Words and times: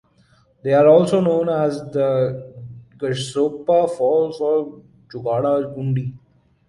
They 0.63 0.73
are 0.73 0.87
also 0.87 1.21
known 1.21 1.47
as 1.49 1.77
the 1.91 2.51
Gersoppa 2.97 3.87
Falls 3.95 4.41
or 4.41 4.81
Jogada 5.13 5.75
Gundi. 5.77 6.17